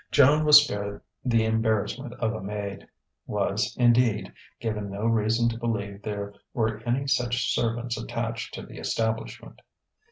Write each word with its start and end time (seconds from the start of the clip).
Joan 0.11 0.45
was 0.45 0.63
spared 0.63 1.03
the 1.23 1.45
embarrassment 1.45 2.15
of 2.15 2.33
a 2.33 2.41
maid 2.41 2.87
was, 3.27 3.75
indeed, 3.77 4.33
given 4.59 4.89
no 4.89 5.05
reason 5.05 5.47
to 5.49 5.59
believe 5.59 6.01
there 6.01 6.33
were 6.55 6.79
any 6.87 7.05
such 7.05 7.53
servants 7.53 7.99
attached 8.01 8.55
to 8.55 8.65
the 8.65 8.79
establishment. 8.79 9.59